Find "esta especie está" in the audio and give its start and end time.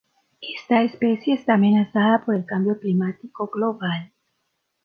0.57-1.53